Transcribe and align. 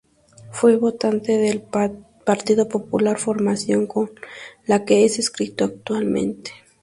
Fue 0.49 0.77
votante 0.77 1.37
del 1.37 1.61
Partido 1.61 2.67
Popular, 2.67 3.19
formación 3.19 3.85
con 3.85 4.09
la 4.65 4.83
que 4.83 5.05
es 5.05 5.29
crítico 5.29 5.65
actualmente. 5.65 6.53